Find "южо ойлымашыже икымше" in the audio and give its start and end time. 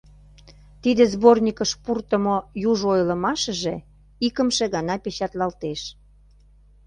2.69-4.65